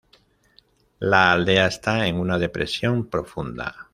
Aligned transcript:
La 0.97 1.31
aldea 1.31 1.67
está 1.67 2.07
en 2.07 2.19
una 2.19 2.39
depresión 2.39 3.05
profunda. 3.05 3.89